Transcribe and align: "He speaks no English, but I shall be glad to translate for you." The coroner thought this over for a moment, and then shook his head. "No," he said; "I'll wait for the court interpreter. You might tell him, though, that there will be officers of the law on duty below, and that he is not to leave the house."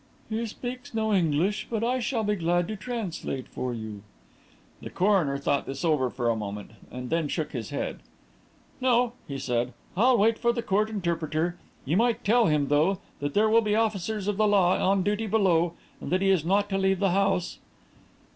"He 0.31 0.47
speaks 0.47 0.95
no 0.95 1.13
English, 1.13 1.67
but 1.69 1.83
I 1.83 1.99
shall 1.99 2.23
be 2.23 2.33
glad 2.35 2.67
to 2.69 2.75
translate 2.75 3.47
for 3.47 3.71
you." 3.71 4.01
The 4.81 4.89
coroner 4.89 5.37
thought 5.37 5.67
this 5.67 5.85
over 5.85 6.09
for 6.09 6.27
a 6.27 6.35
moment, 6.35 6.71
and 6.89 7.11
then 7.11 7.27
shook 7.27 7.51
his 7.51 7.69
head. 7.69 7.99
"No," 8.81 9.13
he 9.27 9.37
said; 9.37 9.73
"I'll 9.95 10.17
wait 10.17 10.39
for 10.39 10.51
the 10.53 10.63
court 10.63 10.89
interpreter. 10.89 11.55
You 11.85 11.97
might 11.97 12.23
tell 12.23 12.47
him, 12.47 12.69
though, 12.69 12.97
that 13.19 13.35
there 13.35 13.47
will 13.47 13.61
be 13.61 13.75
officers 13.75 14.27
of 14.27 14.37
the 14.37 14.47
law 14.47 14.75
on 14.89 15.03
duty 15.03 15.27
below, 15.27 15.73
and 15.99 16.11
that 16.11 16.23
he 16.23 16.31
is 16.31 16.43
not 16.43 16.67
to 16.71 16.79
leave 16.79 16.97
the 16.99 17.11
house." 17.11 17.59